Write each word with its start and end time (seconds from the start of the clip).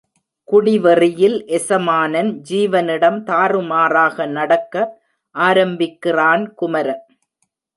குடிவெறியில் 0.47 1.35
எசமானன் 1.57 2.31
ஜீவனிடம் 2.49 3.19
தாறுமாறாக 3.23 4.25
நடக்க 4.37 4.75
ஆரம்பிக்கிறான் 5.35 6.45
குமரன். 6.53 7.03